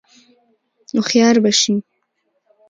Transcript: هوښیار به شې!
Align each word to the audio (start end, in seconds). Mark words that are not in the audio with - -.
هوښیار 0.93 1.35
به 1.43 1.51
شې! 1.59 1.75